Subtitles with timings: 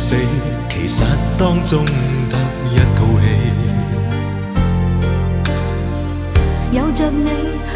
[0.07, 0.15] 死，
[0.71, 1.03] 其实
[1.37, 2.37] 当中得
[2.71, 3.27] 一套戏。
[6.71, 7.29] 有着你，